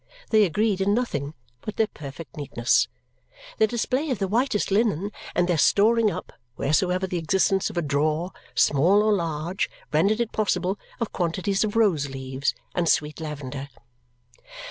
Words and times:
They 0.31 0.45
agreed 0.45 0.81
in 0.81 0.95
nothing 0.95 1.35
but 1.61 1.75
their 1.75 1.85
perfect 1.85 2.35
neatness, 2.35 2.87
their 3.59 3.67
display 3.67 4.09
of 4.09 4.17
the 4.17 4.27
whitest 4.27 4.71
linen, 4.71 5.11
and 5.35 5.47
their 5.47 5.59
storing 5.59 6.09
up, 6.09 6.33
wheresoever 6.57 7.05
the 7.05 7.19
existence 7.19 7.69
of 7.69 7.77
a 7.77 7.83
drawer, 7.83 8.31
small 8.55 9.03
or 9.03 9.13
large, 9.13 9.69
rendered 9.93 10.19
it 10.19 10.31
possible, 10.31 10.79
of 10.99 11.13
quantities 11.13 11.63
of 11.63 11.75
rose 11.75 12.09
leaves 12.09 12.55
and 12.73 12.89
sweet 12.89 13.19
lavender. 13.19 13.69